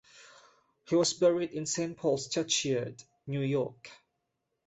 [0.89, 3.91] He was buried in Saint Paul's churchyard, New York.